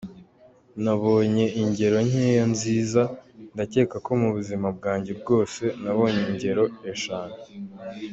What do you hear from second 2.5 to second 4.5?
nziza, ndakeka ko mu